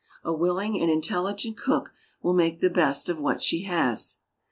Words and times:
A 0.23 0.33
willing 0.33 0.81
and 0.81 0.89
intelligent 0.89 1.57
cook 1.57 1.93
will 2.23 2.33
make 2.33 2.59
the 2.59 2.71
best 2.71 3.07
of 3.07 3.19
what 3.19 3.39
she 3.43 3.65
has. 3.65 4.17